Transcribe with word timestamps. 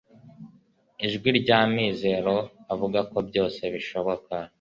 n'ijwi 0.97 1.29
ry'amizero 1.39 2.35
avuga 2.73 2.99
ko 3.11 3.17
byose 3.29 3.61
bishoboka 3.73 4.35